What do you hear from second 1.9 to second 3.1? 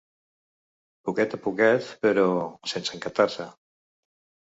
però... sense